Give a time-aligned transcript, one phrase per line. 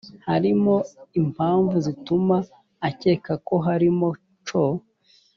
[0.27, 0.75] harimo
[1.21, 2.37] impamvu zituma
[2.87, 4.07] akeka ko harimo
[4.47, 4.63] co